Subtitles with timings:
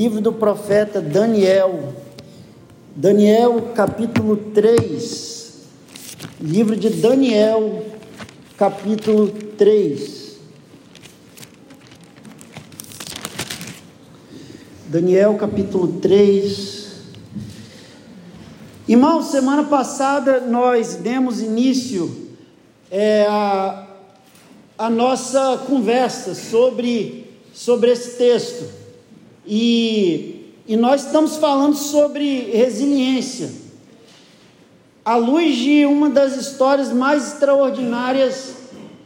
[0.00, 1.92] livro do profeta Daniel.
[2.96, 5.68] Daniel, capítulo 3.
[6.40, 7.84] Livro de Daniel,
[8.56, 10.38] capítulo 3.
[14.86, 16.92] Daniel, capítulo 3.
[18.88, 22.30] Irmãos, semana passada nós demos início
[22.90, 23.86] é, a,
[24.78, 28.79] a nossa conversa sobre, sobre esse texto.
[29.52, 33.50] E, e nós estamos falando sobre resiliência,
[35.04, 38.54] à luz de uma das histórias mais extraordinárias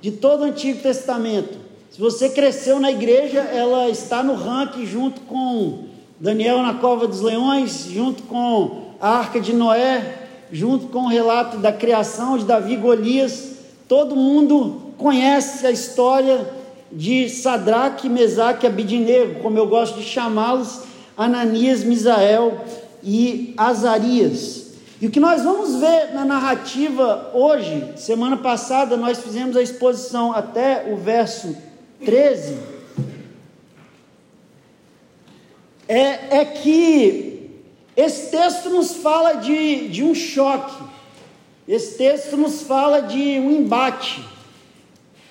[0.02, 1.58] de todo o Antigo Testamento.
[1.90, 5.84] Se você cresceu na igreja, ela está no ranking junto com
[6.20, 11.56] Daniel na cova dos leões, junto com a arca de Noé, junto com o relato
[11.56, 13.52] da criação de Davi e Golias.
[13.88, 16.46] Todo mundo conhece a história
[16.94, 20.82] de Sadraque, Mesaque e Abidinego, como eu gosto de chamá-los,
[21.16, 22.64] Ananias, Misael
[23.02, 24.64] e Azarias.
[25.00, 30.32] E o que nós vamos ver na narrativa hoje, semana passada nós fizemos a exposição
[30.32, 31.56] até o verso
[32.04, 32.56] 13,
[35.88, 37.50] é, é que
[37.96, 40.82] esse texto nos fala de, de um choque,
[41.66, 44.33] esse texto nos fala de um embate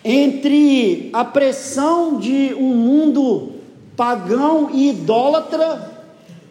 [0.04, 3.54] entre a pressão de um mundo
[3.96, 5.92] pagão e idólatra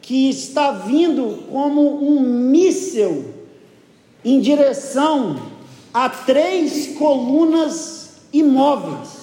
[0.00, 3.26] que está vindo como um míssil
[4.24, 5.36] em direção
[5.92, 9.22] a três colunas imóveis.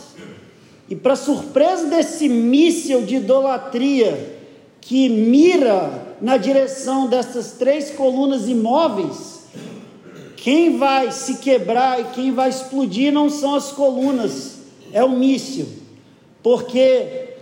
[0.89, 4.37] E para surpresa desse míssil de idolatria
[4.81, 9.38] que mira na direção dessas três colunas imóveis,
[10.41, 14.59] quem vai se quebrar e quem vai explodir não são as colunas,
[14.93, 15.67] é o míssil.
[16.41, 17.33] Porque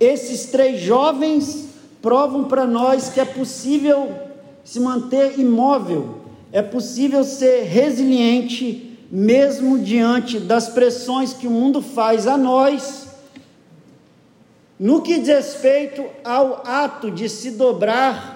[0.00, 1.68] esses três jovens
[2.00, 4.10] provam para nós que é possível
[4.64, 12.26] se manter imóvel, é possível ser resiliente, mesmo diante das pressões que o mundo faz
[12.26, 13.06] a nós,
[14.80, 18.34] no que diz respeito ao ato de se dobrar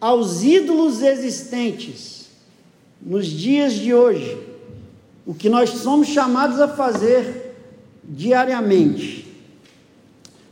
[0.00, 2.19] aos ídolos existentes
[3.00, 4.38] nos dias de hoje,
[5.26, 7.56] o que nós somos chamados a fazer
[8.04, 9.26] diariamente.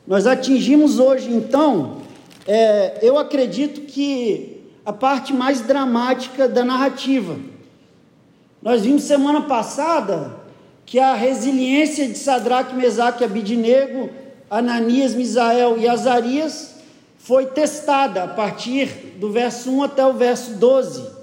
[0.07, 1.99] Nós atingimos hoje, então,
[2.47, 7.37] é, eu acredito que a parte mais dramática da narrativa.
[8.63, 10.35] Nós vimos semana passada
[10.87, 14.09] que a resiliência de Sadraque, Mesaque Abidinego,
[14.51, 16.77] Ananias, Misael e Azarias
[17.19, 18.87] foi testada a partir
[19.21, 21.18] do verso 1 até o verso 12.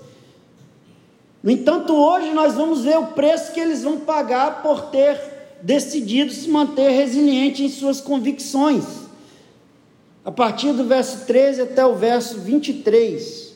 [1.46, 5.22] No entanto, hoje nós vamos ver o preço que eles vão pagar por ter
[5.62, 8.84] decidido se manter resiliente em suas convicções.
[10.26, 13.54] A partir do verso 13 até o verso 23.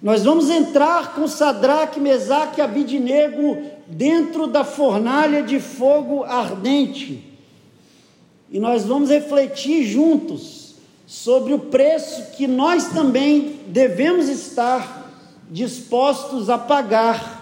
[0.00, 3.58] Nós vamos entrar com Sadraque, Mesaque e Abidinego
[3.88, 7.24] dentro da fornalha de fogo ardente.
[8.52, 10.76] E nós vamos refletir juntos
[11.08, 15.05] sobre o preço que nós também devemos estar
[15.50, 17.36] dispostos a pagar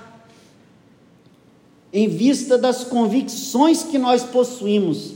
[1.92, 5.12] em vista das convicções que nós possuímos.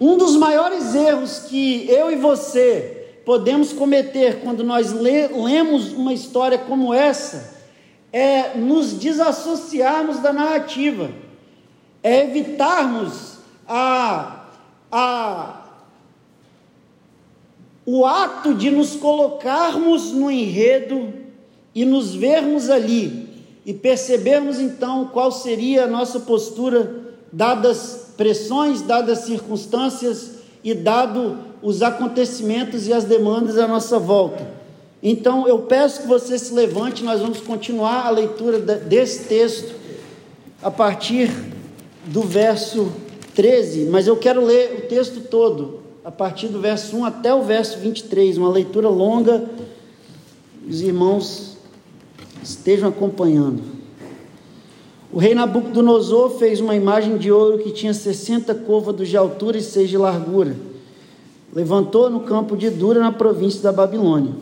[0.00, 6.58] Um dos maiores erros que eu e você podemos cometer quando nós lemos uma história
[6.58, 7.58] como essa
[8.12, 11.10] é nos desassociarmos da narrativa,
[12.02, 14.46] é evitarmos a,
[14.90, 15.62] a,
[17.84, 21.12] o ato de nos colocarmos no enredo
[21.74, 23.28] e nos vermos ali
[23.64, 30.30] e percebermos então qual seria a nossa postura, dadas pressões, dadas circunstâncias
[30.64, 34.56] e dado os acontecimentos e as demandas à nossa volta.
[35.02, 39.74] Então eu peço que você se levante, nós vamos continuar a leitura desse texto
[40.62, 41.30] a partir
[42.06, 42.90] do verso
[43.34, 47.42] 13, mas eu quero ler o texto todo, a partir do verso 1 até o
[47.42, 49.44] verso 23, uma leitura longa.
[50.68, 51.47] Os irmãos
[52.42, 53.62] estejam acompanhando.
[55.10, 59.62] O rei Nabucodonosor fez uma imagem de ouro que tinha 60 côvados de altura e
[59.62, 60.54] 6 de largura.
[61.52, 64.32] Levantou no campo de Dura, na província da Babilônia.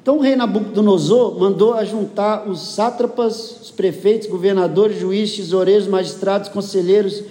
[0.00, 7.22] Então o rei Nabucodonosor mandou ajuntar os sátrapas, os prefeitos, governadores, juízes, tesoureiros, magistrados, conselheiros,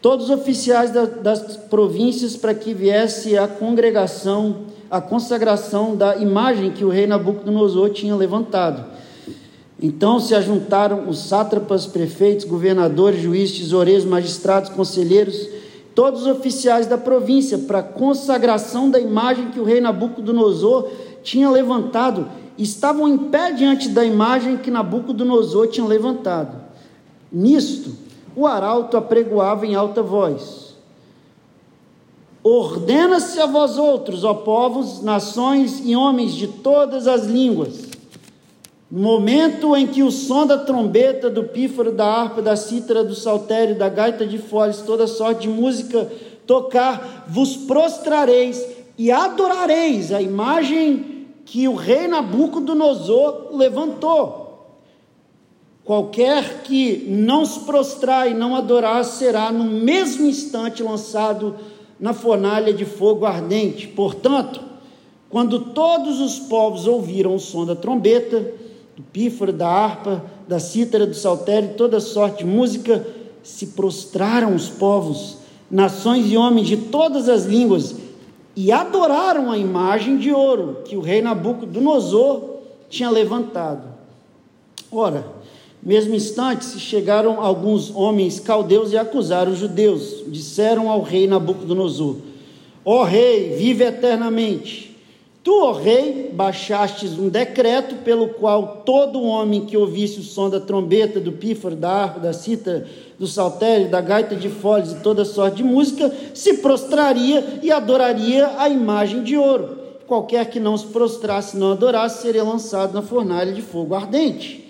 [0.00, 4.56] todos os oficiais da, das províncias para que viesse a congregação,
[4.88, 8.97] a consagração da imagem que o rei Nabucodonosor tinha levantado.
[9.80, 15.48] Então se ajuntaram os sátrapas, prefeitos, governadores, juízes, tesoureiros, magistrados, conselheiros,
[15.94, 20.90] todos os oficiais da província para consagração da imagem que o rei Nabucodonosor
[21.22, 22.28] tinha levantado.
[22.56, 26.56] Estavam em pé diante da imagem que Nabucodonosor tinha levantado.
[27.30, 27.92] Nisto,
[28.34, 30.74] o arauto apregoava em alta voz:
[32.42, 37.87] Ordena-se a vós outros, ó povos, nações e homens de todas as línguas
[38.90, 43.14] no momento em que o som da trombeta, do pífaro, da harpa, da cítara, do
[43.14, 46.10] saltério, da gaita de foles, toda sorte de música
[46.46, 54.48] tocar, vos prostrareis e adorareis a imagem que o rei Nabucodonosor levantou.
[55.84, 61.56] Qualquer que não se prostrar e não adorar será no mesmo instante lançado
[62.00, 63.86] na fornalha de fogo ardente.
[63.88, 64.60] Portanto,
[65.30, 68.52] quando todos os povos ouviram o som da trombeta,
[68.98, 73.06] do pífaro, da harpa, da cítara, do saltério, toda sorte de música,
[73.44, 75.36] se prostraram os povos,
[75.70, 77.94] nações e homens de todas as línguas,
[78.56, 82.56] e adoraram a imagem de ouro que o rei Nabucodonosor
[82.90, 83.84] tinha levantado.
[84.90, 85.24] Ora,
[85.80, 90.24] mesmo instante se chegaram alguns homens caldeus e acusaram os judeus.
[90.26, 92.16] Disseram ao rei Nabucodonosor:
[92.84, 94.87] Ó rei, vive eternamente.
[95.48, 100.60] Tu, ó rei, baixastes um decreto pelo qual todo homem que ouvisse o som da
[100.60, 102.86] trombeta, do pífaro, da harpa, da cítara,
[103.18, 108.56] do saltério, da gaita de foles e toda sorte de música, se prostraria e adoraria
[108.58, 109.78] a imagem de ouro.
[110.06, 114.68] Qualquer que não se prostrasse não adorasse seria lançado na fornalha de fogo ardente.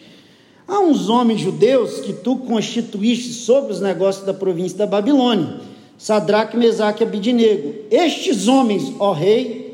[0.68, 5.56] Há uns homens judeus que tu constituíste sobre os negócios da província da Babilônia,
[5.98, 7.74] Sadraque, Mesaque e Abidinego.
[7.90, 9.67] Estes homens, ó rei,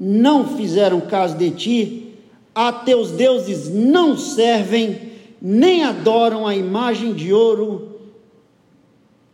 [0.00, 2.14] não fizeram caso de ti,
[2.54, 5.10] a teus deuses não servem,
[5.40, 7.90] nem adoram a imagem de ouro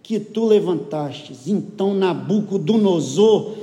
[0.03, 1.47] que tu levantastes.
[1.47, 3.55] Então Nabucodonosor,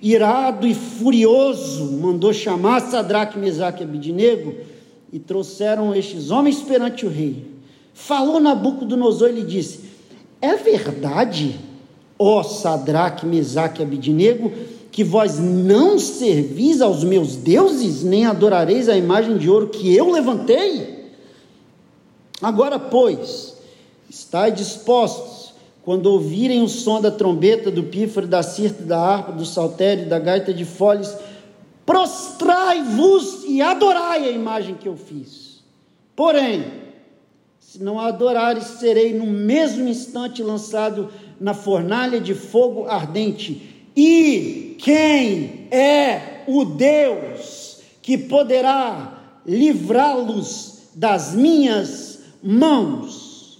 [0.00, 4.54] irado e furioso, mandou chamar Sadraque, Mesaque e Abidinego
[5.12, 7.44] e trouxeram estes homens perante o rei.
[7.92, 9.80] Falou Nabucodonosor e lhe disse:
[10.40, 11.58] É verdade,
[12.18, 14.52] ó Sadraque, Mesaque e Abidinego,
[14.98, 20.10] que vós não servis aos meus deuses, nem adorareis a imagem de ouro que eu
[20.10, 21.12] levantei?
[22.42, 23.56] Agora, pois,
[24.10, 25.54] estai dispostos,
[25.84, 30.18] quando ouvirem o som da trombeta, do pífaro, da cirta, da harpa, do saltério, da
[30.18, 31.16] gaita de foles,
[31.86, 35.62] prostrai-vos e adorai a imagem que eu fiz.
[36.16, 36.64] Porém,
[37.60, 41.08] se não a adorares, serei no mesmo instante lançado
[41.40, 52.20] na fornalha de fogo ardente e quem é o Deus que poderá livrá-los das minhas
[52.40, 53.58] mãos?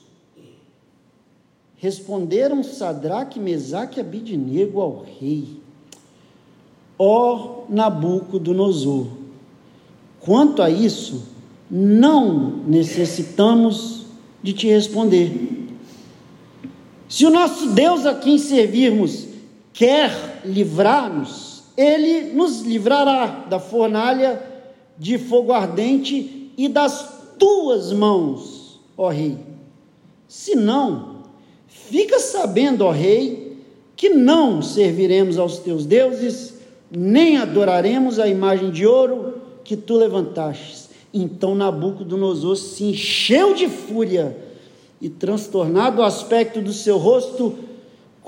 [1.76, 5.61] Responderam Sadraque, Mesaque e Abidnego ao rei.
[6.96, 9.08] Ó Nabucodonosor,
[10.20, 11.26] quanto a isso,
[11.69, 14.06] não necessitamos
[14.40, 15.67] de te responder.
[17.08, 19.26] Se o nosso Deus a quem servirmos
[19.73, 24.42] quer livrar-nos, ele nos livrará da fornalha
[24.99, 29.38] de fogo ardente e das tuas mãos, ó rei.
[30.26, 31.23] Se não,
[31.68, 33.57] fica sabendo, ó rei,
[33.97, 36.54] que não serviremos aos teus deuses,
[36.90, 40.88] nem adoraremos a imagem de ouro que tu levantastes.
[41.12, 44.37] Então Nabucodonosor se encheu de fúria
[45.00, 47.57] e, transtornado o aspecto do seu rosto,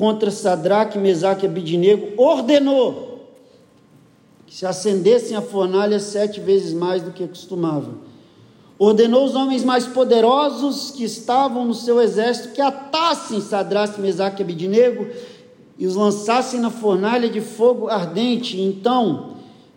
[0.00, 3.26] contra Sadraque, Mesaque e Abidinego, ordenou
[4.46, 7.90] que se acendessem a fornalha sete vezes mais do que costumava.
[8.78, 14.42] Ordenou os homens mais poderosos que estavam no seu exército que atassem Sadraque, Mesaque e
[14.42, 15.06] Abidinego
[15.78, 18.58] e os lançassem na fornalha de fogo ardente.
[18.58, 19.34] Então,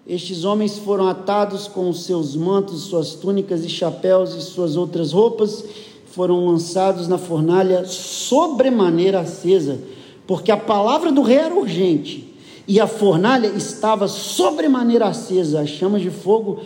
[0.08, 5.12] estes homens foram atados com os seus mantos, suas túnicas e chapéus e suas outras
[5.12, 5.66] roupas,
[6.06, 9.92] foram lançados na fornalha sobremaneira acesa
[10.26, 12.34] porque a palavra do rei era urgente
[12.68, 16.62] e a fornalha estava sobremaneira acesa, as chamas de fogo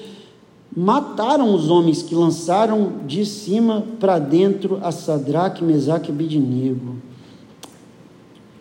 [0.76, 6.98] mataram os homens que lançaram de cima para dentro a Sadraque, Mesaque e Abidnego.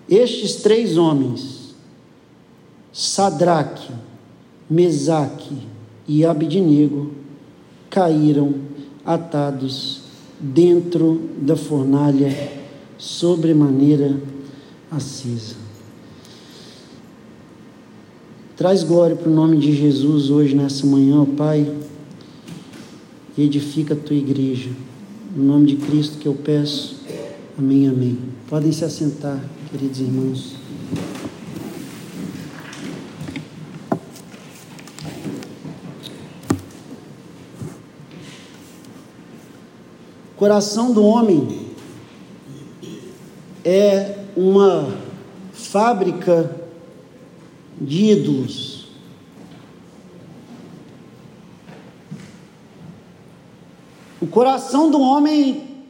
[0.09, 1.75] Estes três homens,
[2.93, 3.93] Sadraque,
[4.71, 5.59] Mesaque
[6.09, 7.11] e Abidnego,
[7.91, 8.55] caíram
[9.05, 10.01] atados
[10.41, 12.53] dentro da fornalha
[12.97, 14.17] sobremaneira
[14.97, 15.55] acesa.
[18.57, 21.71] Traz glória para o nome de Jesus hoje, nessa manhã, ó Pai,
[23.37, 24.71] e edifica a tua igreja.
[25.37, 26.97] No nome de Cristo que eu peço.
[27.59, 28.19] Amém, amém.
[28.49, 30.57] Podem se assentar, queridos irmãos.
[40.37, 41.67] Coração do homem
[43.65, 44.93] é uma
[45.53, 46.55] fábrica
[47.81, 48.89] de ídolos.
[54.21, 55.85] O coração do homem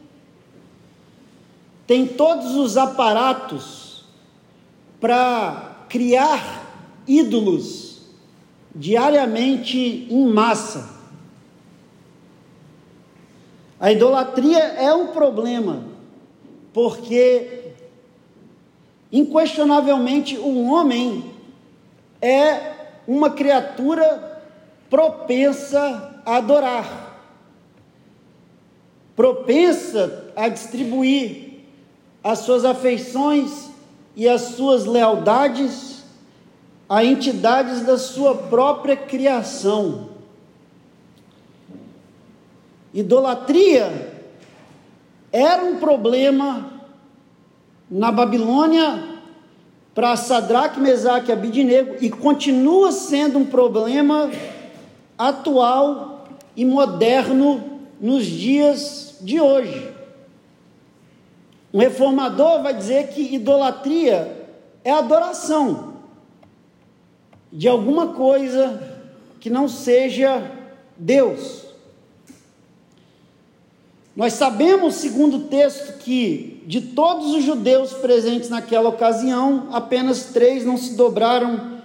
[1.87, 4.05] tem todos os aparatos
[5.01, 6.65] para criar
[7.07, 8.03] ídolos
[8.75, 10.97] diariamente em massa.
[13.79, 15.85] A idolatria é um problema,
[16.73, 17.66] porque
[19.13, 21.33] inquestionavelmente o homem
[22.21, 22.75] é
[23.07, 24.43] uma criatura
[24.91, 27.21] propensa a adorar,
[29.15, 31.61] propensa a distribuir
[32.23, 33.71] as suas afeições
[34.17, 36.05] e as suas lealdades
[36.89, 40.11] a entidades da sua própria criação.
[42.95, 44.13] Idolatria
[45.33, 46.76] era um problema
[47.91, 49.17] na Babilônia
[49.95, 54.31] para Sadraque, Mesaque e Abidinego e continua sendo um problema
[55.17, 59.95] atual e moderno nos dias de hoje.
[61.73, 64.49] Um reformador vai dizer que idolatria
[64.85, 65.95] é adoração
[67.53, 68.83] de alguma coisa
[69.41, 70.51] que não seja
[70.97, 71.66] Deus.
[74.17, 80.65] Nós sabemos, segundo o texto, que de todos os judeus presentes naquela ocasião, apenas três
[80.65, 81.77] não se dobraram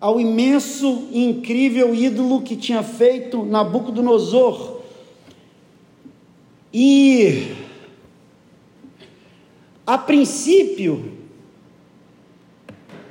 [0.00, 4.82] ao imenso e incrível ídolo que tinha feito Nabucodonosor.
[6.72, 7.56] E
[9.84, 11.18] a princípio,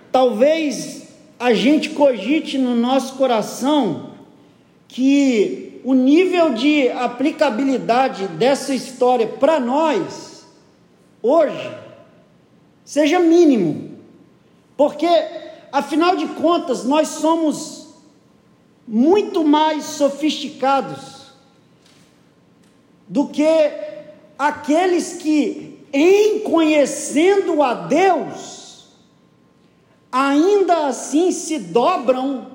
[0.09, 4.11] talvez a gente cogite no nosso coração
[4.87, 10.45] que o nível de aplicabilidade dessa história para nós,
[11.19, 11.75] hoje,
[12.85, 13.97] seja mínimo,
[14.77, 15.07] porque,
[15.71, 17.87] afinal de contas, nós somos
[18.87, 21.31] muito mais sofisticados
[23.07, 23.47] do que
[24.37, 28.89] aqueles que em conhecendo a Deus,
[30.11, 32.45] ainda assim se dobram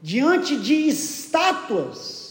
[0.00, 2.23] diante de estátuas,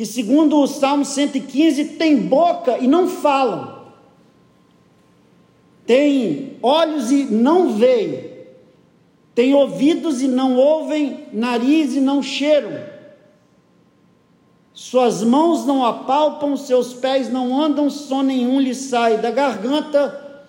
[0.00, 3.82] que segundo o Salmo 115 tem boca e não falam,
[5.84, 8.30] tem olhos e não veem,
[9.34, 12.82] tem ouvidos e não ouvem, nariz e não cheiram.
[14.72, 20.48] Suas mãos não apalpam, seus pés não andam, som nenhum lhe sai da garganta,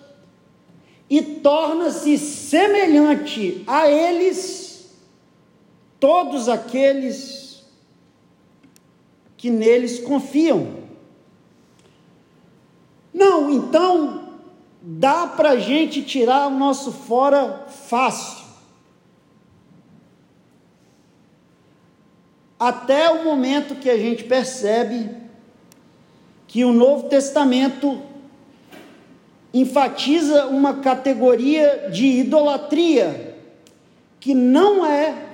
[1.10, 4.96] e torna-se semelhante a eles,
[6.00, 7.51] todos aqueles
[9.42, 10.68] que neles confiam.
[13.12, 14.28] Não, então,
[14.80, 18.42] dá para a gente tirar o nosso fora fácil.
[22.62, 25.10] até o momento que a gente percebe
[26.46, 28.00] que o Novo Testamento
[29.52, 33.36] enfatiza uma categoria de idolatria
[34.20, 35.26] que não é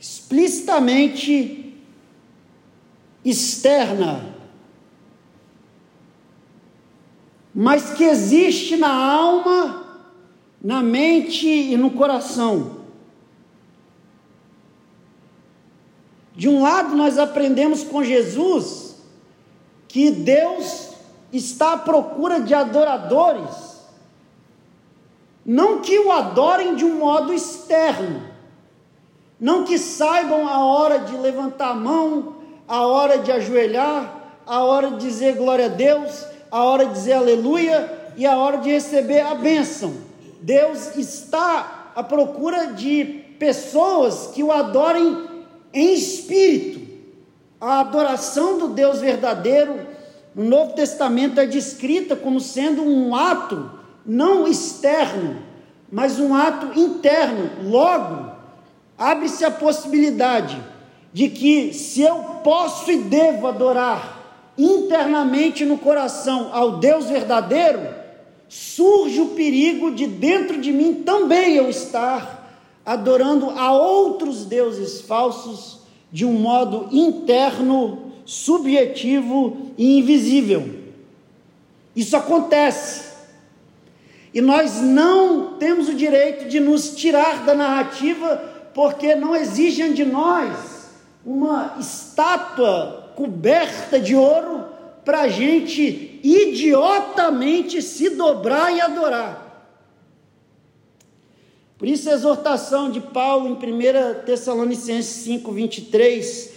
[0.00, 1.65] explicitamente
[3.28, 4.24] externa,
[7.52, 9.84] mas que existe na alma,
[10.62, 12.76] na mente e no coração.
[16.34, 18.96] De um lado, nós aprendemos com Jesus
[19.88, 20.90] que Deus
[21.32, 23.80] está à procura de adoradores,
[25.44, 28.22] não que o adorem de um modo externo,
[29.40, 32.35] não que saibam a hora de levantar a mão,
[32.68, 37.14] a hora de ajoelhar, a hora de dizer glória a Deus, a hora de dizer
[37.14, 39.94] aleluia e a hora de receber a bênção.
[40.40, 43.04] Deus está à procura de
[43.38, 45.26] pessoas que o adorem
[45.72, 46.86] em espírito.
[47.60, 49.86] A adoração do Deus verdadeiro
[50.34, 53.70] no Novo Testamento é descrita como sendo um ato
[54.04, 55.42] não externo,
[55.90, 57.50] mas um ato interno.
[57.64, 58.30] Logo,
[58.96, 60.62] abre-se a possibilidade
[61.12, 64.16] de que, se eu posso e devo adorar
[64.58, 67.80] internamente no coração ao Deus verdadeiro,
[68.48, 72.36] surge o perigo de dentro de mim também eu estar
[72.84, 75.80] adorando a outros deuses falsos
[76.12, 80.68] de um modo interno, subjetivo e invisível.
[81.94, 83.06] Isso acontece.
[84.32, 88.36] E nós não temos o direito de nos tirar da narrativa,
[88.74, 90.75] porque não exige de nós
[91.26, 94.64] uma estátua coberta de ouro
[95.04, 99.42] para a gente idiotamente se dobrar e adorar.
[101.76, 106.52] Por isso a exortação de Paulo em 1 Tessalonicenses 5, 23,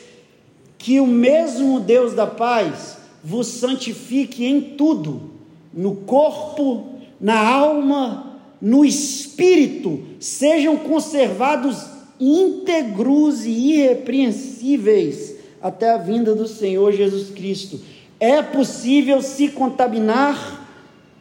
[0.77, 5.31] que o mesmo Deus da paz vos santifique em tudo,
[5.73, 16.47] no corpo, na alma, no espírito, sejam conservados íntegros e irrepreensíveis até a vinda do
[16.47, 17.79] Senhor Jesus Cristo.
[18.19, 20.67] É possível se contaminar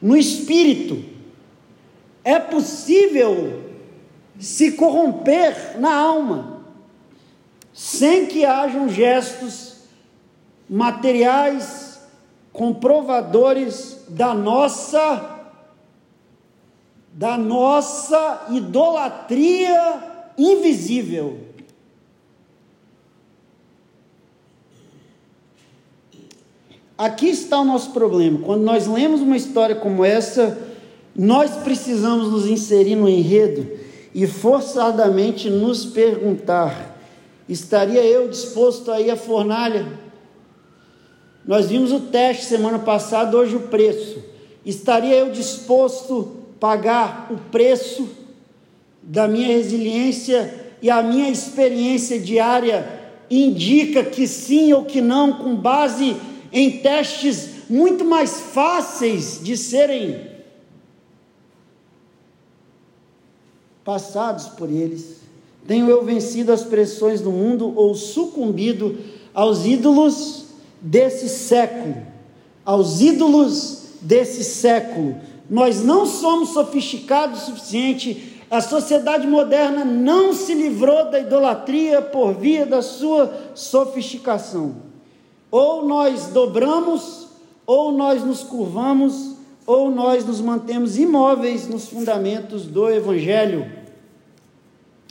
[0.01, 1.05] no espírito,
[2.25, 3.65] é possível
[4.39, 6.63] se corromper na alma,
[7.73, 9.77] sem que hajam gestos
[10.69, 12.01] materiais
[12.53, 15.37] comprovadores da nossa
[17.13, 20.08] da nossa idolatria
[20.39, 21.39] invisível.
[26.97, 28.41] Aqui está o nosso problema.
[28.41, 30.59] Quando nós lemos uma história como essa,
[31.15, 33.69] nós precisamos nos inserir no enredo
[34.15, 36.99] e forçadamente nos perguntar:
[37.49, 39.87] estaria eu disposto a ir à fornalha?
[41.47, 44.23] Nós vimos o teste semana passada, hoje o preço.
[44.67, 48.09] Estaria eu disposto a pagar o preço
[49.09, 52.87] da minha resiliência e a minha experiência diária
[53.31, 56.15] indica que sim ou que não, com base
[56.53, 60.29] em testes muito mais fáceis de serem
[63.83, 65.21] passados por eles?
[65.67, 68.99] Tenho eu vencido as pressões do mundo ou sucumbido
[69.33, 70.45] aos ídolos
[70.83, 71.97] desse século?
[72.63, 75.17] Aos ídolos desse século.
[75.49, 78.38] Nós não somos sofisticados o suficiente.
[78.51, 84.77] A sociedade moderna não se livrou da idolatria por via da sua sofisticação.
[85.51, 87.29] Ou nós dobramos,
[87.67, 89.35] ou nós nos curvamos,
[89.67, 93.71] ou nós nos mantemos imóveis nos fundamentos do Evangelho.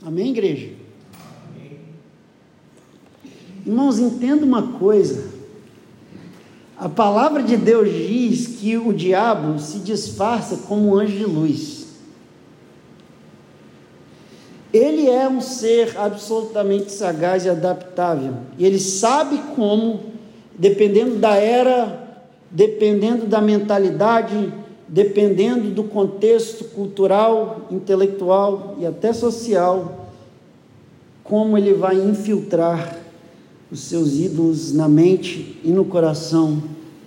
[0.04, 0.74] Amém, igreja?
[3.64, 5.30] Irmãos, entenda uma coisa.
[6.76, 11.77] A palavra de Deus diz que o diabo se disfarça como um anjo de luz.
[14.74, 18.34] Ele é um ser absolutamente sagaz e adaptável.
[18.58, 20.02] E ele sabe como,
[20.58, 24.54] dependendo da era, dependendo da mentalidade,
[24.88, 30.10] dependendo do contexto cultural, intelectual e até social,
[31.24, 32.98] como ele vai infiltrar
[33.70, 36.64] os seus ídolos na mente e no coração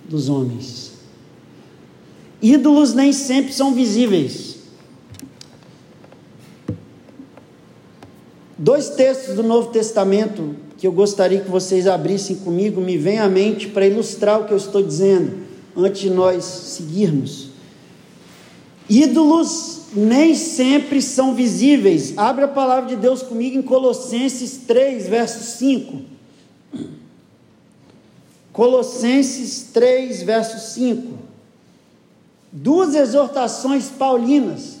[0.07, 0.91] dos homens.
[2.41, 4.50] Ídolos nem sempre são visíveis.
[8.61, 13.27] Dois textos do Novo Testamento que eu gostaria que vocês abrissem comigo me vêm à
[13.27, 17.49] mente para ilustrar o que eu estou dizendo, antes de nós seguirmos.
[18.87, 22.15] Ídolos nem sempre são visíveis.
[22.15, 25.99] Abre a palavra de Deus comigo em Colossenses 3, verso 5.
[28.53, 31.13] Colossenses 3, verso 5.
[32.51, 34.80] Duas exortações paulinas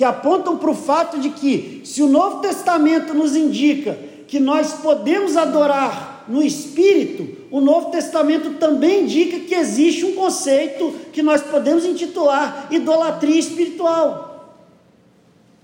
[0.00, 4.72] que apontam para o fato de que, se o Novo Testamento nos indica que nós
[4.72, 11.42] podemos adorar no Espírito, o Novo Testamento também indica que existe um conceito que nós
[11.42, 14.56] podemos intitular idolatria espiritual.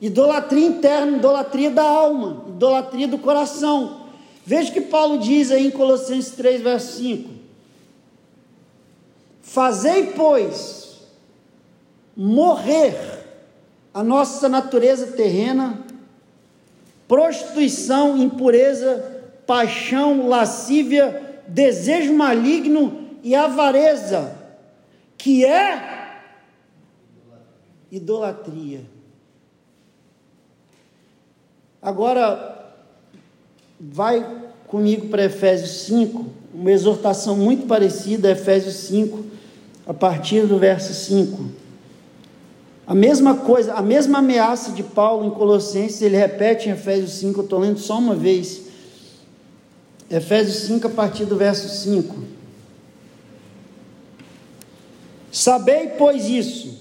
[0.03, 4.03] Idolatria interna, idolatria da alma, idolatria do coração.
[4.45, 7.31] Veja que Paulo diz aí em Colossenses 3, verso 5:
[9.41, 10.99] Fazei, pois,
[12.15, 13.17] morrer
[13.97, 15.83] a nossa natureza terrena,
[17.09, 24.37] prostituição, impureza, paixão, lascívia, desejo maligno e avareza,
[25.17, 26.21] que é
[27.91, 28.85] idolatria.
[31.81, 32.75] Agora,
[33.81, 39.25] vai comigo para Efésios 5, uma exortação muito parecida Efésios 5,
[39.87, 41.65] a partir do verso 5.
[42.87, 47.41] A mesma coisa, a mesma ameaça de Paulo em Colossenses, ele repete em Efésios 5,
[47.41, 48.63] eu estou lendo só uma vez.
[50.09, 52.15] Efésios 5, a partir do verso 5.
[55.33, 56.79] Sabei, pois, isso: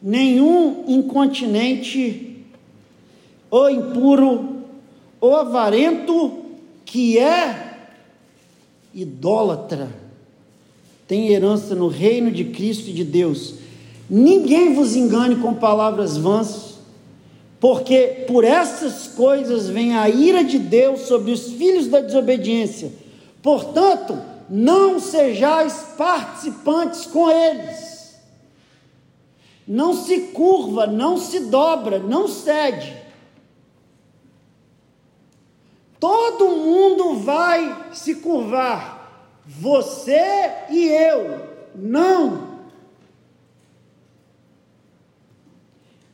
[0.00, 2.44] nenhum incontinente,
[3.50, 4.62] ou impuro,
[5.20, 6.44] ou avarento,
[6.84, 7.90] que é
[8.94, 9.90] idólatra,
[11.08, 13.67] têm herança no reino de Cristo e de Deus.
[14.08, 16.78] Ninguém vos engane com palavras vãs,
[17.60, 22.92] porque por essas coisas vem a ira de Deus sobre os filhos da desobediência.
[23.42, 24.18] Portanto,
[24.48, 28.16] não sejais participantes com eles.
[29.66, 32.96] Não se curva, não se dobra, não cede.
[36.00, 42.47] Todo mundo vai se curvar, você e eu, não.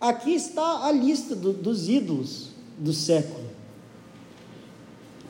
[0.05, 3.47] Aqui está a lista do, dos ídolos do século.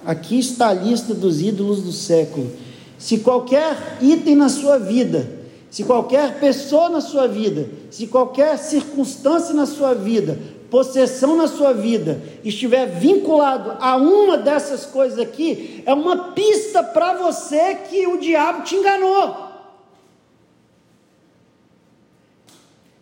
[0.04, 2.50] Aqui está a lista dos ídolos do século.
[2.98, 5.30] Se qualquer item na sua vida,
[5.70, 11.72] se qualquer pessoa na sua vida, se qualquer circunstância na sua vida, possessão na sua
[11.72, 18.18] vida, estiver vinculado a uma dessas coisas aqui, é uma pista para você que o
[18.18, 19.54] diabo te enganou.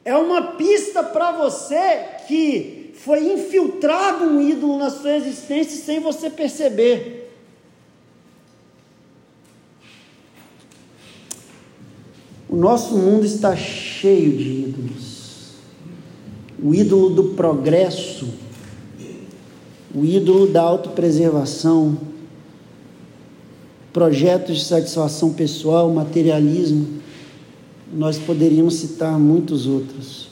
[0.05, 6.29] É uma pista para você que foi infiltrado um ídolo na sua existência sem você
[6.29, 7.31] perceber.
[12.49, 15.53] O nosso mundo está cheio de ídolos.
[16.63, 18.29] O ídolo do progresso,
[19.95, 21.97] o ídolo da autopreservação,
[23.93, 27.02] projetos de satisfação pessoal, materialismo
[27.93, 30.29] nós poderíamos citar muitos outros.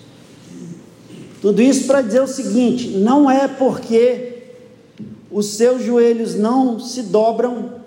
[1.40, 4.30] Tudo isso para dizer o seguinte: não é porque
[5.30, 7.80] os seus joelhos não se dobram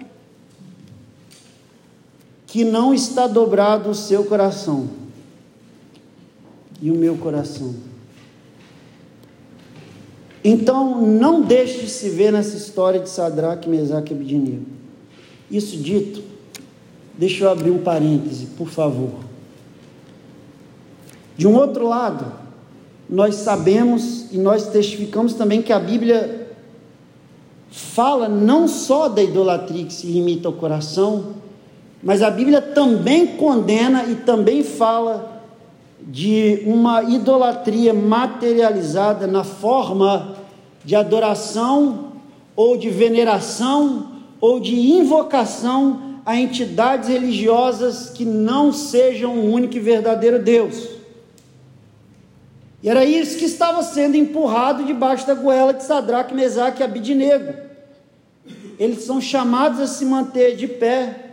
[2.47, 4.87] que não está dobrado o seu coração
[6.81, 7.73] e o meu coração.
[10.43, 14.65] Então, não deixe de se ver nessa história de Sadraque, Mesaque e Abednego.
[15.49, 16.21] Isso dito,
[17.17, 19.32] deixa eu abrir um parêntese, por favor.
[21.35, 22.25] De um outro lado,
[23.09, 26.47] nós sabemos e nós testificamos também que a Bíblia
[27.69, 31.33] fala não só da idolatria que se limita ao coração,
[32.03, 35.41] mas a Bíblia também condena e também fala
[36.01, 40.35] de uma idolatria materializada na forma
[40.83, 42.11] de adoração
[42.55, 44.07] ou de veneração
[44.39, 50.92] ou de invocação a entidades religiosas que não sejam o único e verdadeiro Deus.
[52.83, 57.53] E era isso que estava sendo empurrado debaixo da goela de Sadraque, Mesaque e Abidinego.
[58.77, 61.29] Eles são chamados a se manter de pé,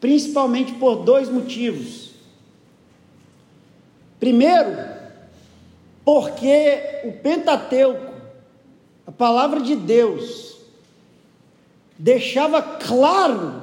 [0.00, 2.10] principalmente por dois motivos.
[4.18, 4.76] Primeiro,
[6.04, 8.14] porque o Pentateuco,
[9.06, 10.56] a palavra de Deus,
[11.96, 13.62] deixava claro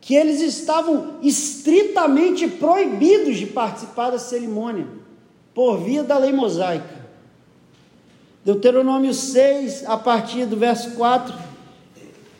[0.00, 5.01] que eles estavam estritamente proibidos de participar da cerimônia
[5.54, 7.02] por via da lei mosaica.
[8.44, 11.34] Deuteronômio 6, a partir do verso 4,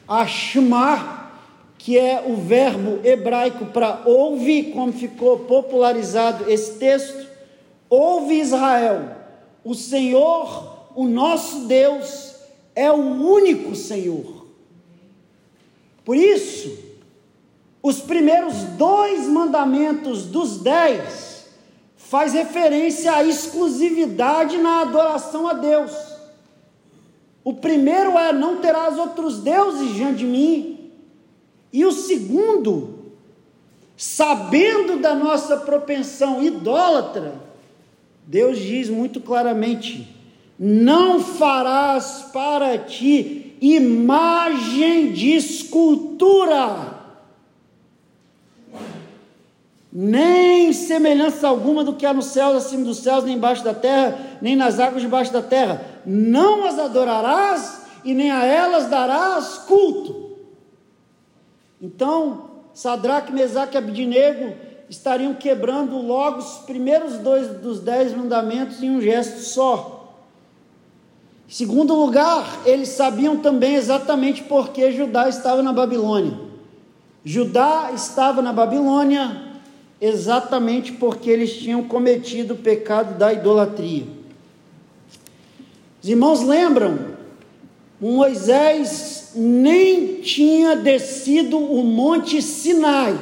[0.08, 1.32] Ashmar,
[1.78, 7.26] que é o verbo hebraico para ouve, como ficou popularizado esse texto,
[7.88, 9.16] ouve Israel,
[9.64, 12.34] o Senhor, o nosso Deus,
[12.74, 14.46] é o único Senhor.
[16.04, 16.78] Por isso,
[17.82, 21.31] os primeiros dois mandamentos dos dez
[22.12, 25.90] faz referência à exclusividade na adoração a Deus.
[27.42, 30.90] O primeiro é: não terás outros deuses diante de mim.
[31.72, 33.14] E o segundo,
[33.96, 37.32] sabendo da nossa propensão idólatra,
[38.26, 40.14] Deus diz muito claramente:
[40.58, 46.91] não farás para ti imagem de escultura
[49.92, 54.18] nem semelhança alguma do que há nos céus, acima dos céus, nem embaixo da terra,
[54.40, 55.84] nem nas águas debaixo da terra.
[56.06, 60.30] Não as adorarás e nem a elas darás culto.
[61.80, 64.54] Então, Sadraque, Mesaque e Abdinego
[64.88, 70.16] estariam quebrando logo os primeiros dois dos dez mandamentos em um gesto só.
[71.46, 76.38] Segundo lugar, eles sabiam também exatamente por que Judá estava na Babilônia.
[77.22, 79.51] Judá estava na Babilônia
[80.02, 84.04] exatamente porque eles tinham cometido o pecado da idolatria.
[86.02, 87.12] Os irmãos lembram?
[88.00, 93.16] Moisés nem tinha descido o monte Sinai.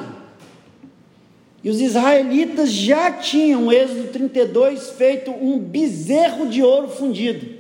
[1.63, 7.59] E os israelitas já tinham, Êxodo 32, feito um bezerro de ouro fundido.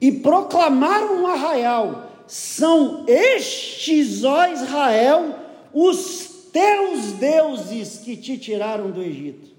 [0.00, 5.34] E proclamaram um arraial: são estes, ó Israel,
[5.74, 9.50] os teus deuses que te tiraram do Egito.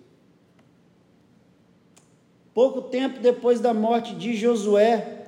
[2.54, 5.20] Pouco tempo depois da morte de Josué,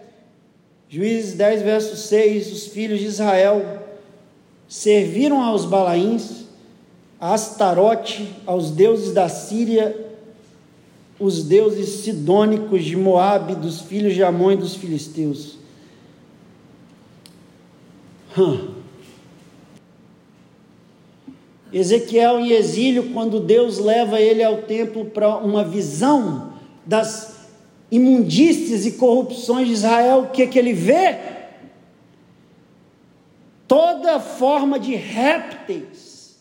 [0.89, 3.81] Juízes 10, verso 6, os filhos de Israel
[4.67, 6.43] serviram aos Balaíns,
[7.19, 9.95] a Astarote, aos deuses da Síria,
[11.19, 15.57] os deuses sidônicos de Moabe, dos filhos de Amon e dos filisteus.
[18.37, 18.82] Hum.
[21.73, 26.53] Ezequiel em exílio, quando Deus leva ele ao templo para uma visão
[26.85, 27.47] das
[27.89, 31.17] imundícias e corrupções de Israel, o que, que ele vê?
[33.67, 36.37] Toda forma de répteis,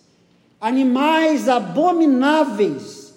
[0.61, 3.14] animais abomináveis,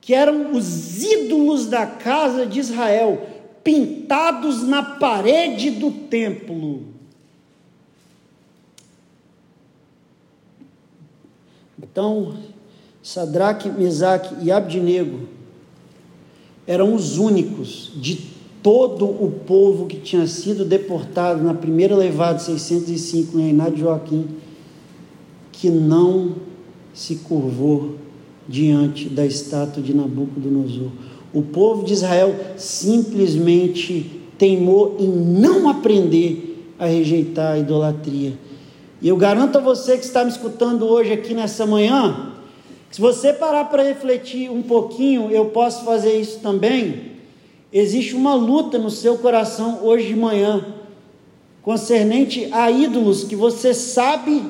[0.00, 3.26] que eram os ídolos da casa de Israel,
[3.64, 6.89] pintados na parede do templo.
[11.82, 12.34] Então,
[13.02, 15.20] Sadraque, Mesaque e Abdinego
[16.66, 18.18] eram os únicos de
[18.62, 23.80] todo o povo que tinha sido deportado na primeira levada de 605 no reinado de
[23.80, 24.26] Joaquim,
[25.50, 26.34] que não
[26.92, 27.94] se curvou
[28.46, 30.90] diante da estátua de Nabucodonosor.
[31.32, 38.34] O povo de Israel simplesmente teimou em não aprender a rejeitar a idolatria
[39.02, 42.34] e eu garanto a você que está me escutando hoje aqui nessa manhã,
[42.90, 47.12] se você parar para refletir um pouquinho, eu posso fazer isso também.
[47.72, 50.74] Existe uma luta no seu coração hoje de manhã,
[51.62, 54.44] concernente a ídolos que você sabe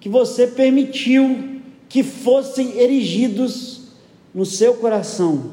[0.00, 3.82] que você permitiu que fossem erigidos
[4.34, 5.52] no seu coração.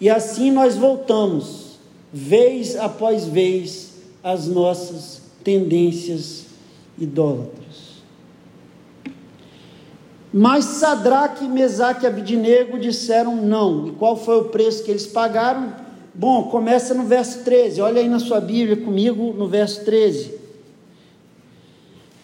[0.00, 1.78] E assim nós voltamos,
[2.12, 6.41] vez após vez, às nossas tendências
[7.02, 8.02] idólatras.
[10.32, 13.88] Mas Sadraque, Mesaque e Abidinego disseram não.
[13.88, 15.74] E qual foi o preço que eles pagaram?
[16.14, 17.82] Bom, começa no verso 13.
[17.82, 20.40] Olha aí na sua Bíblia comigo no verso 13.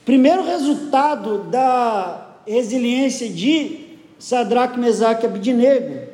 [0.07, 3.89] Primeiro resultado da resiliência de
[4.19, 6.09] Sadraque, Mesaque e Abidinego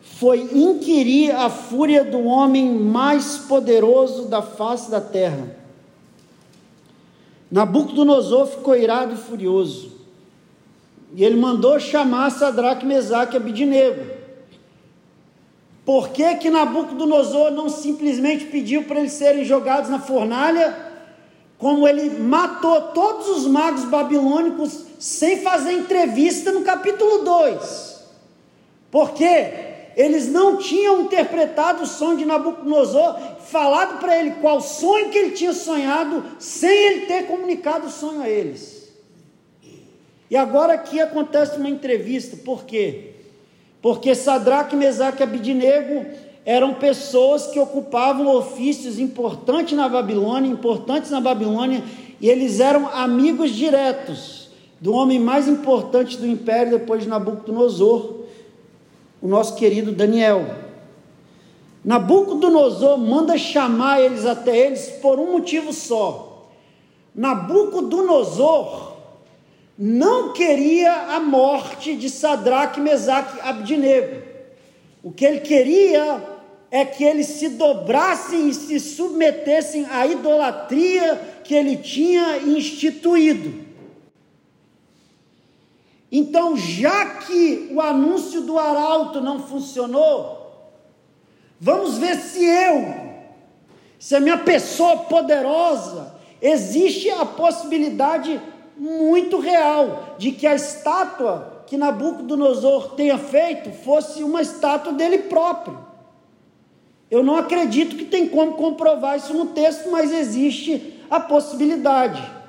[0.00, 5.59] foi inquirir a fúria do homem mais poderoso da face da terra.
[7.50, 9.92] Nabucodonosor ficou irado e furioso.
[11.14, 14.04] E ele mandou chamar Sadraque, Mesaque e Abidinego.
[15.84, 20.76] Por que que Nabucodonosor não simplesmente pediu para eles serem jogados na fornalha,
[21.58, 28.04] como ele matou todos os magos babilônicos sem fazer entrevista no capítulo 2?
[28.90, 29.69] Por quê?
[29.96, 35.30] Eles não tinham interpretado o sonho de Nabucodonosor, falado para ele qual sonho que ele
[35.32, 38.92] tinha sonhado, sem ele ter comunicado o sonho a eles.
[40.30, 43.14] E agora aqui acontece uma entrevista, por quê?
[43.82, 46.06] Porque Sadraque, Mesaque e Abidinego
[46.44, 51.82] eram pessoas que ocupavam ofícios importantes na Babilônia, importantes na Babilônia,
[52.20, 54.50] e eles eram amigos diretos
[54.80, 58.19] do homem mais importante do império depois de Nabucodonosor,
[59.20, 60.54] o nosso querido Daniel.
[61.84, 66.50] Nabucodonosor manda chamar eles até eles por um motivo só.
[67.14, 68.96] Nabucodonosor
[69.78, 74.22] não queria a morte de Sadraque, Mesaque e Abdinego.
[75.02, 76.22] O que ele queria
[76.70, 83.69] é que eles se dobrassem e se submetessem à idolatria que ele tinha instituído.
[86.10, 90.72] Então, já que o anúncio do arauto não funcionou,
[91.60, 92.94] vamos ver se eu,
[93.98, 98.40] se a minha pessoa poderosa, existe a possibilidade
[98.76, 105.78] muito real de que a estátua que Nabucodonosor tenha feito fosse uma estátua dele próprio.
[107.08, 112.39] Eu não acredito que tem como comprovar isso no texto, mas existe a possibilidade.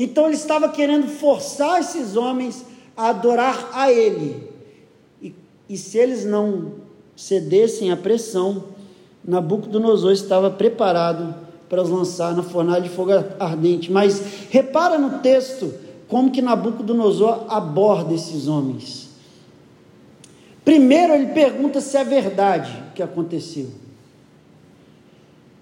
[0.00, 2.64] Então ele estava querendo forçar esses homens
[2.96, 4.48] a adorar a ele.
[5.20, 5.34] E,
[5.68, 6.74] e se eles não
[7.16, 8.62] cedessem à pressão,
[9.24, 11.34] Nabucodonosor estava preparado
[11.68, 13.90] para os lançar na fornalha de fogo ardente.
[13.90, 15.74] Mas repara no texto
[16.06, 19.08] como que Nabucodonosor aborda esses homens.
[20.64, 23.68] Primeiro ele pergunta se é verdade o que aconteceu.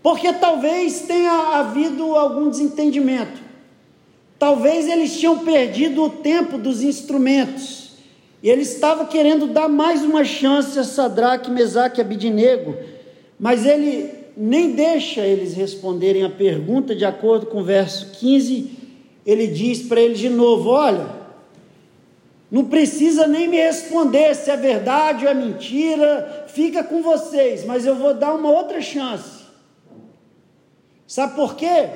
[0.03, 3.46] Porque talvez tenha havido algum desentendimento.
[4.39, 7.93] Talvez eles tinham perdido o tempo dos instrumentos.
[8.43, 12.77] E ele estava querendo dar mais uma chance a Sadraque, Mesaque e Abidinego,
[13.41, 18.87] mas ele nem deixa eles responderem a pergunta de acordo com o verso 15
[19.27, 21.09] ele diz para ele de novo: Olha,
[22.49, 27.85] não precisa nem me responder se é verdade ou é mentira, fica com vocês, mas
[27.85, 29.45] eu vou dar uma outra chance.
[31.09, 31.89] Sabe por quê?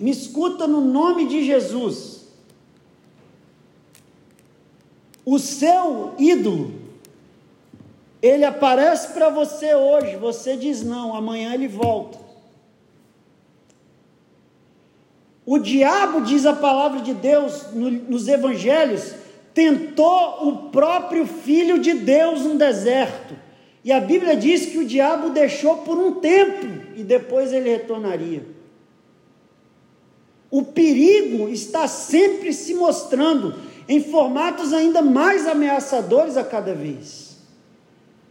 [0.00, 2.24] Me escuta no nome de Jesus.
[5.26, 6.72] O seu ídolo,
[8.22, 12.18] ele aparece para você hoje, você diz não, amanhã ele volta.
[15.44, 19.14] O diabo, diz a palavra de Deus no, nos evangelhos,
[19.52, 23.34] tentou o próprio Filho de Deus no deserto.
[23.84, 28.59] E a Bíblia diz que o diabo deixou por um tempo e depois ele retornaria.
[30.50, 33.54] O perigo está sempre se mostrando
[33.88, 37.36] em formatos ainda mais ameaçadores a cada vez.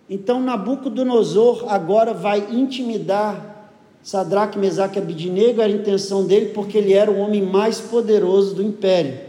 [0.09, 3.49] Então Nabucodonosor agora vai intimidar
[4.01, 8.55] Sadraque, Mesaque e Abidinego, era a intenção dele, porque ele era o homem mais poderoso
[8.55, 9.19] do império.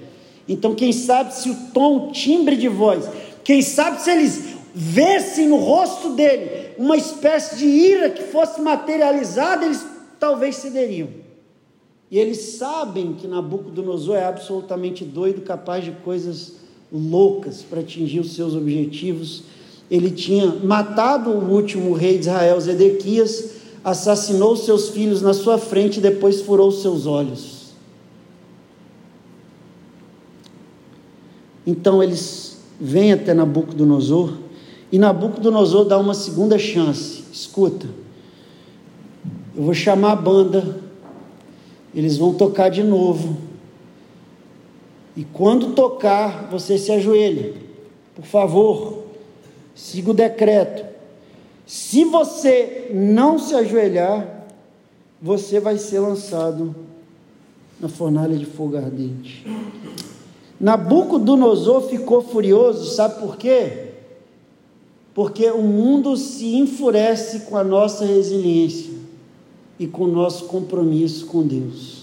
[0.48, 3.08] Então, quem sabe se o tom, o timbre de voz,
[3.44, 9.66] quem sabe se eles vissem no rosto dele uma espécie de ira que fosse materializada,
[9.66, 9.84] eles
[10.18, 11.08] talvez cederiam.
[12.10, 16.54] E eles sabem que Nabucodonosor é absolutamente doido, capaz de coisas
[16.92, 19.44] loucas para atingir os seus objetivos.
[19.88, 25.98] Ele tinha matado o último rei de Israel, Zedequias, assassinou seus filhos na sua frente
[25.98, 27.60] e depois furou seus olhos.
[31.66, 34.32] Então eles vêm até Nabucodonosor
[34.90, 37.22] e Nabucodonosor dá uma segunda chance.
[37.32, 37.86] Escuta,
[39.56, 40.89] eu vou chamar a banda,
[41.94, 43.36] eles vão tocar de novo.
[45.16, 47.54] E quando tocar, você se ajoelha.
[48.14, 49.04] Por favor,
[49.74, 50.84] siga o decreto.
[51.66, 54.46] Se você não se ajoelhar,
[55.20, 56.74] você vai ser lançado
[57.80, 59.44] na fornalha de fogo ardente.
[60.60, 63.88] Nabucodonosor ficou furioso, sabe por quê?
[65.14, 68.89] Porque o mundo se enfurece com a nossa resiliência
[69.80, 72.02] e com o nosso compromisso com Deus.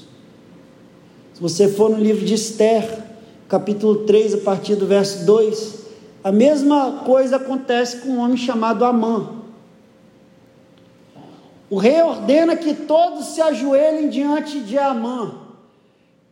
[1.32, 3.04] Se você for no livro de Esther,
[3.48, 5.86] capítulo 3, a partir do verso 2,
[6.24, 9.30] a mesma coisa acontece com um homem chamado Amã.
[11.70, 15.36] O rei ordena que todos se ajoelhem diante de Amã.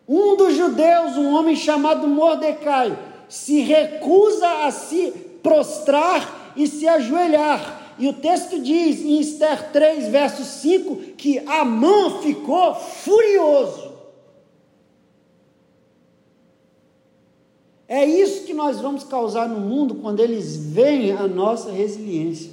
[0.09, 2.97] Um dos judeus, um homem chamado Mordecai,
[3.29, 5.11] se recusa a se
[5.43, 7.84] prostrar e se ajoelhar.
[7.97, 13.93] E o texto diz em Esther 3, verso 5, que Amã ficou furioso.
[17.87, 22.51] É isso que nós vamos causar no mundo quando eles veem a nossa resiliência.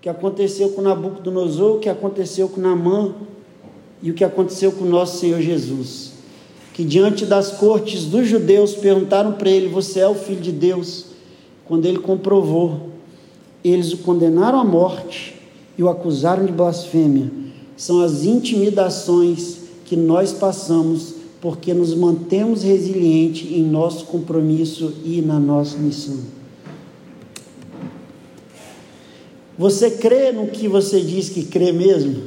[0.00, 3.14] Que aconteceu com Nabucodonosor, que aconteceu com Namã
[4.02, 6.20] e o que aconteceu com nosso Senhor Jesus
[6.80, 11.06] que diante das cortes dos judeus perguntaram para ele: Você é o filho de Deus?
[11.66, 12.88] Quando ele comprovou,
[13.64, 15.34] eles o condenaram à morte
[15.76, 17.30] e o acusaram de blasfêmia.
[17.76, 25.40] São as intimidações que nós passamos porque nos mantemos resilientes em nosso compromisso e na
[25.40, 26.18] nossa missão.
[29.58, 32.24] Você crê no que você diz que crê mesmo?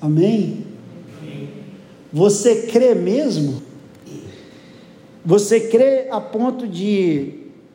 [0.00, 0.64] Amém?
[2.12, 3.62] Você crê mesmo?
[5.24, 7.34] Você crê a ponto de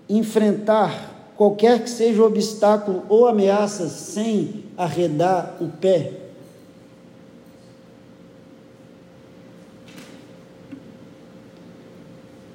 [0.10, 1.11] enfrentar
[1.41, 6.13] qualquer que seja o obstáculo ou ameaça sem arredar o pé?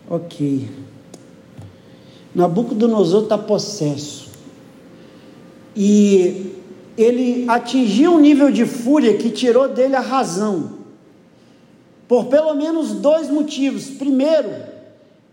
[0.08, 0.70] Ok.
[2.32, 4.30] Nabucodonosor está possesso.
[5.74, 6.54] E
[6.96, 10.78] ele atingiu um nível de fúria que tirou dele a razão.
[12.06, 13.90] Por pelo menos dois motivos.
[13.90, 14.48] Primeiro,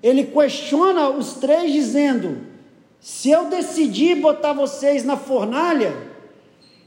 [0.02, 2.52] ele questiona os três, dizendo:
[3.04, 5.94] se eu decidir botar vocês na fornalha,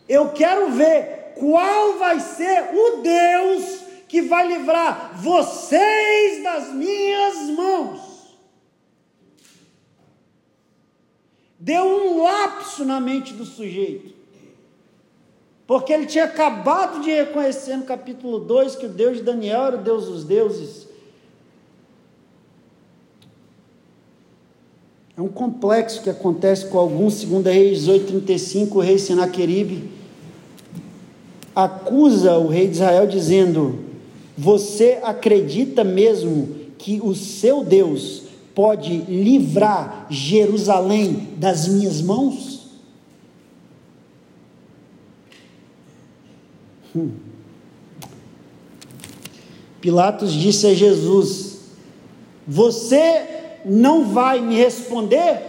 [0.09, 8.01] eu quero ver qual vai ser o Deus que vai livrar vocês das minhas mãos.
[11.59, 14.15] Deu um lapso na mente do sujeito.
[15.67, 19.77] Porque ele tinha acabado de reconhecer no capítulo 2 que o Deus de Daniel era
[19.77, 20.86] o Deus dos deuses.
[25.17, 29.91] É um complexo que acontece com alguns, segundo Reis 18:35, o rei Senaqueribe
[31.55, 33.79] acusa o rei de Israel dizendo:
[34.37, 42.67] "Você acredita mesmo que o seu Deus pode livrar Jerusalém das minhas mãos?"
[49.81, 51.61] Pilatos disse a Jesus:
[52.47, 55.43] Você não vai me responder?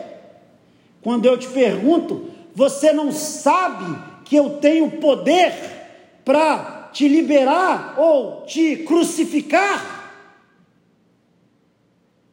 [1.02, 3.86] Quando eu te pergunto, você não sabe
[4.26, 5.54] que eu tenho poder
[6.26, 9.98] para te liberar ou te crucificar?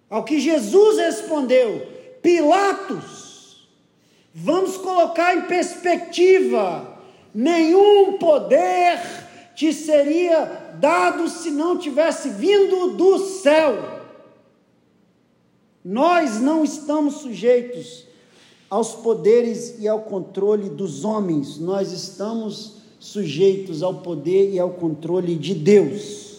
[0.08, 1.86] Ao que Jesus respondeu:
[2.22, 3.68] Pilatos,
[4.34, 6.98] vamos colocar em perspectiva:
[7.34, 9.00] nenhum poder
[9.54, 13.93] te seria dado se não tivesse vindo do céu.
[15.84, 18.06] Nós não estamos sujeitos
[18.70, 25.36] aos poderes e ao controle dos homens, nós estamos sujeitos ao poder e ao controle
[25.36, 26.38] de Deus.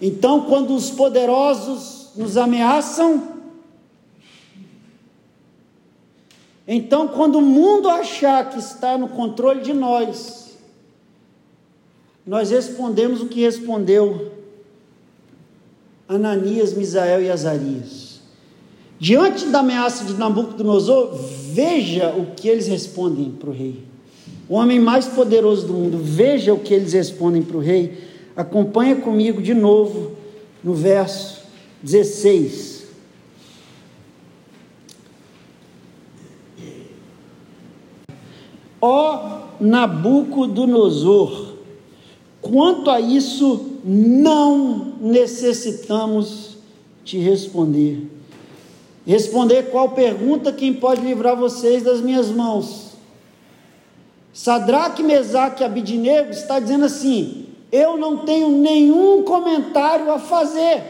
[0.00, 3.36] Então, quando os poderosos nos ameaçam,
[6.66, 10.58] então, quando o mundo achar que está no controle de nós,
[12.26, 14.37] nós respondemos o que respondeu
[16.08, 18.20] Ananias, Misael e Azarias.
[18.98, 21.14] Diante da ameaça de Nabucodonosor,
[21.52, 23.84] veja o que eles respondem para o rei.
[24.48, 28.08] O homem mais poderoso do mundo, veja o que eles respondem para o rei.
[28.34, 30.12] Acompanha comigo de novo
[30.64, 31.42] no verso
[31.82, 32.78] 16.
[38.80, 41.47] Ó Nabucodonosor,
[42.50, 46.56] quanto a isso não necessitamos
[47.04, 48.10] te responder.
[49.06, 52.92] Responder qual pergunta quem pode livrar vocês das minhas mãos.
[54.32, 60.82] Sadraque, Mesaque e Abidinego está dizendo assim: eu não tenho nenhum comentário a fazer.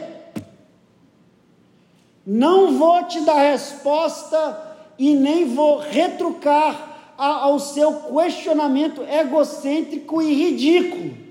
[2.25, 11.28] Não vou te dar resposta e nem vou retrucar ao seu questionamento egocêntrico e ridículo.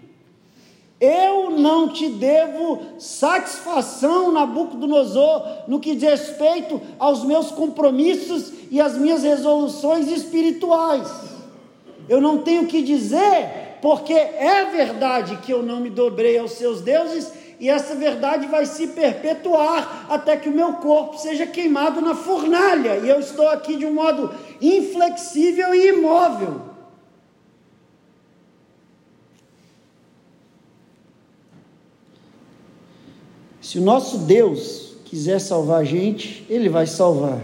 [1.00, 8.96] Eu não te devo satisfação, Nabucodonosor, no que diz respeito aos meus compromissos e às
[8.96, 11.08] minhas resoluções espirituais.
[12.08, 16.80] Eu não tenho que dizer, porque é verdade que eu não me dobrei aos seus
[16.80, 22.14] deuses, e essa verdade vai se perpetuar até que o meu corpo seja queimado na
[22.14, 26.67] fornalha, e eu estou aqui de um modo inflexível e imóvel.
[33.68, 37.38] Se o nosso Deus quiser salvar a gente, Ele vai salvar.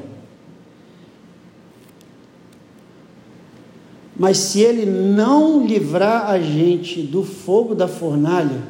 [4.19, 8.63] Mas se Ele não livrar a gente do fogo da fornalha,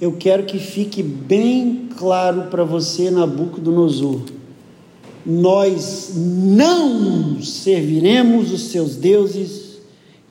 [0.00, 4.20] eu quero que fique bem claro para você, Nabucodonosor.
[5.26, 9.80] Nós não serviremos os seus deuses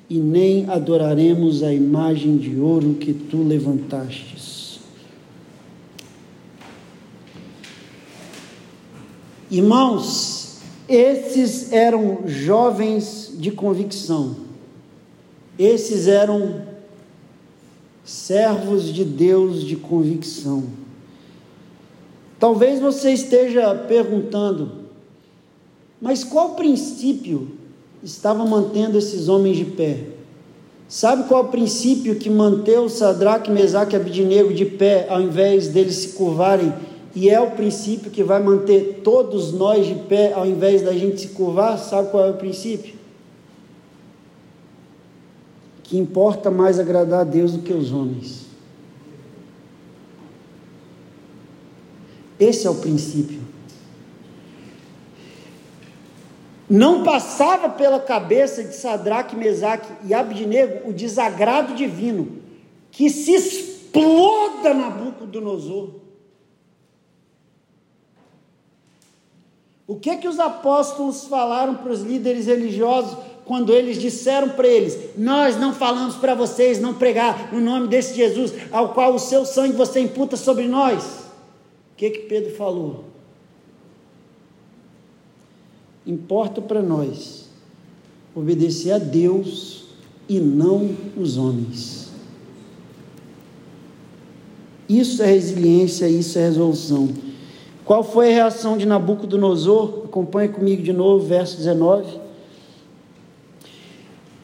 [0.09, 4.46] e nem adoraremos a imagem de ouro que tu levantastes.
[9.49, 10.57] Irmãos,
[10.89, 14.35] esses eram jovens de convicção,
[15.57, 16.63] esses eram
[18.03, 20.65] servos de Deus de convicção.
[22.37, 24.71] Talvez você esteja perguntando,
[26.01, 27.51] mas qual princípio
[28.03, 30.03] estava mantendo esses homens de pé?
[30.89, 36.09] Sabe qual princípio que manteve Sadraque, Mesaque e Abidinego de pé, ao invés deles se
[36.09, 36.73] curvarem
[37.19, 41.19] e é o princípio que vai manter todos nós de pé, ao invés da gente
[41.19, 41.79] se curvar.
[41.79, 42.93] Sabe qual é o princípio?
[45.81, 48.45] Que importa mais agradar a Deus do que os homens.
[52.39, 53.41] Esse é o princípio.
[56.69, 62.43] Não passava pela cabeça de Sadraque, Mesaque e Abdinego o desagrado divino
[62.91, 66.05] que se exploda Nabucodonosor.
[69.87, 75.15] O que que os apóstolos falaram para os líderes religiosos quando eles disseram para eles:
[75.17, 79.45] Nós não falamos para vocês não pregar no nome desse Jesus, ao qual o seu
[79.45, 81.03] sangue você imputa sobre nós?
[81.93, 83.05] O que que Pedro falou?
[86.05, 87.47] Importa para nós
[88.35, 89.85] obedecer a Deus
[90.27, 92.11] e não os homens.
[94.87, 97.09] Isso é resiliência, isso é resolução.
[97.87, 100.01] Qual foi a reação de Nabucodonosor?
[100.03, 102.19] Acompanhe comigo de novo, verso 19.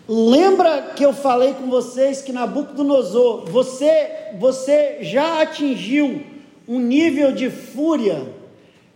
[0.08, 6.24] Lembra que eu falei com vocês que Nabucodonosor, você, você já atingiu
[6.66, 8.26] um nível de fúria,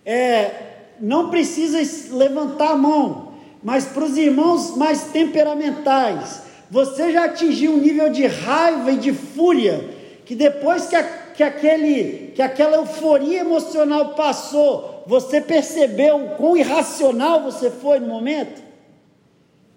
[0.05, 0.51] é,
[0.97, 1.79] não precisa
[2.15, 8.25] levantar a mão, mas para os irmãos mais temperamentais, Você já atingiu um nível de
[8.25, 9.89] raiva e de fúria
[10.25, 11.03] que depois que, a,
[11.37, 18.07] que, aquele, que aquela euforia emocional passou, você percebeu o quão irracional você foi no
[18.07, 18.63] momento?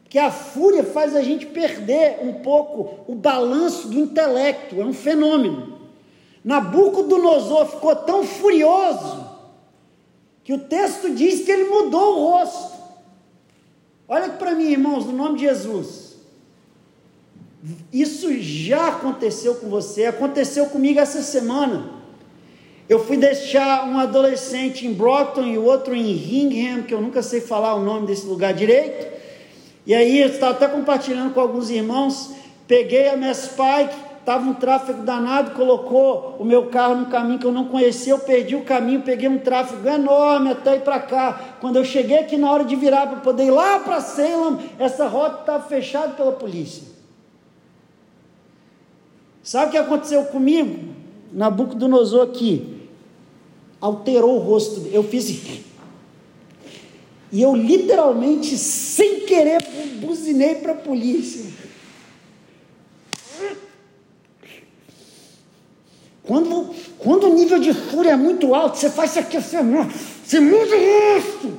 [0.08, 4.94] Que a fúria faz a gente perder um pouco o balanço do intelecto, é um
[4.94, 5.78] fenômeno.
[6.42, 9.28] Nabucodonosor ficou tão furioso
[10.42, 12.72] que o texto diz que ele mudou o rosto.
[14.08, 16.09] Olha para mim, irmãos, no nome de Jesus.
[17.92, 22.00] Isso já aconteceu com você, aconteceu comigo essa semana.
[22.88, 27.22] Eu fui deixar um adolescente em Brockton e o outro em Hingham, que eu nunca
[27.22, 29.06] sei falar o nome desse lugar direito.
[29.86, 32.32] E aí eu estava até compartilhando com alguns irmãos.
[32.66, 37.46] Peguei a minha Spike, estava um tráfego danado, colocou o meu carro no caminho que
[37.46, 41.58] eu não conhecia, eu perdi o caminho, peguei um tráfego enorme até ir para cá.
[41.60, 45.06] Quando eu cheguei aqui na hora de virar para poder ir lá para Salem, essa
[45.06, 46.89] rota estava fechada pela polícia.
[49.50, 50.78] Sabe o que aconteceu comigo?
[51.32, 52.86] Nabucodonosor aqui
[53.80, 54.86] alterou o rosto.
[54.92, 55.28] Eu fiz
[57.32, 59.60] e eu literalmente, sem querer,
[60.00, 61.50] buzinei para a polícia.
[66.22, 69.58] Quando, quando o nível de fúria é muito alto, você faz isso aqui, você,
[70.24, 71.58] você muda o rosto.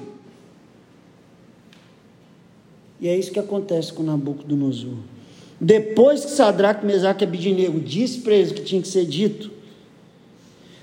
[3.02, 4.96] E é isso que acontece com Nabucodonosor.
[5.64, 9.52] Depois que Sadraque, Mesaque e Abidinego disse para eles o que tinha que ser dito,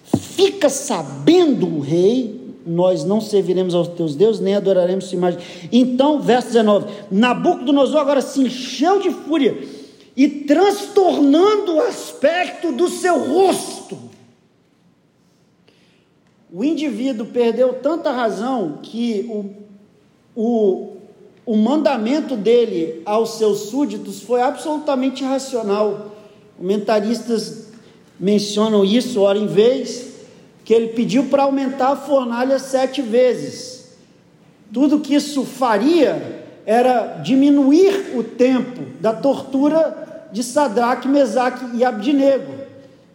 [0.05, 5.41] fica sabendo o rei, nós não serviremos aos teus deuses, nem adoraremos sua imagem.
[5.73, 9.59] Então, verso 19: Nabucodonosor agora se encheu de fúria
[10.17, 13.99] e transtornando o aspecto do seu rosto.
[16.53, 19.51] O indivíduo perdeu tanta razão que o,
[20.37, 20.98] o,
[21.49, 26.15] o mandamento dele aos seus súditos foi absolutamente irracional.
[26.59, 27.69] Comentaristas
[28.21, 30.09] mencionam isso, ora em vez,
[30.63, 33.97] que ele pediu para aumentar a fornalha sete vezes.
[34.75, 42.53] Tudo que isso faria era diminuir o tempo da tortura de Sadraque, Mesaque e Abdinego.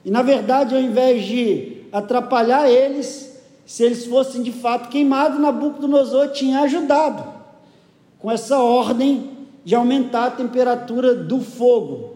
[0.03, 3.31] E na verdade, ao invés de atrapalhar eles,
[3.63, 7.32] se eles fossem de fato queimados, Nabucodonosor tinha ajudado
[8.23, 9.31] com essa ordem
[9.65, 12.13] de aumentar a temperatura do fogo.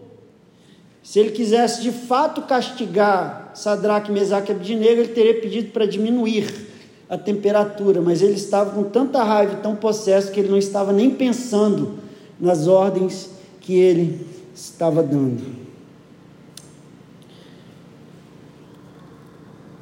[1.02, 6.66] Se ele quisesse de fato castigar Sadraque, Mesaque e Abdinego, ele teria pedido para diminuir
[7.10, 10.94] a temperatura, mas ele estava com tanta raiva e tão possesso que ele não estava
[10.94, 11.98] nem pensando
[12.40, 13.28] nas ordens
[13.60, 15.44] que ele estava dando.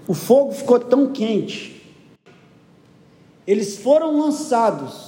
[0.09, 1.95] O fogo ficou tão quente,
[3.47, 5.06] eles foram lançados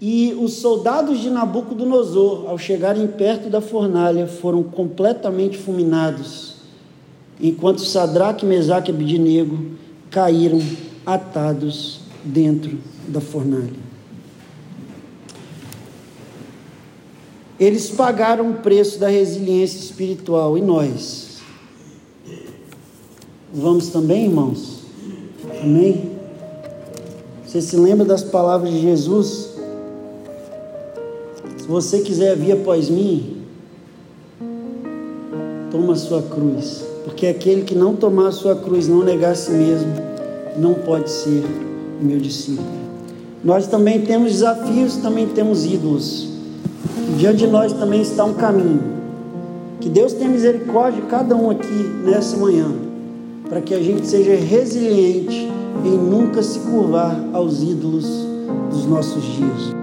[0.00, 6.54] e os soldados de Nabucodonosor, ao chegarem perto da fornalha, foram completamente fulminados,
[7.38, 9.58] enquanto Sadraque, Mesaque e Abidnego
[10.10, 10.60] caíram
[11.04, 13.90] atados dentro da fornalha.
[17.58, 21.40] Eles pagaram o preço da resiliência espiritual e nós.
[23.52, 24.78] Vamos também, irmãos?
[25.62, 26.10] Amém?
[27.44, 29.49] Você se lembra das palavras de Jesus?
[31.70, 33.36] Você quiser vir após mim,
[35.70, 36.84] toma a sua cruz.
[37.04, 39.92] Porque aquele que não tomar a sua cruz, não negar a si mesmo,
[40.58, 41.44] não pode ser
[42.02, 42.66] meu discípulo.
[43.44, 46.28] Nós também temos desafios, também temos ídolos.
[47.16, 48.82] Diante de nós também está um caminho.
[49.80, 52.66] Que Deus tenha misericórdia de cada um aqui nessa manhã,
[53.48, 55.48] para que a gente seja resiliente
[55.84, 58.06] em nunca se curvar aos ídolos
[58.72, 59.79] dos nossos dias.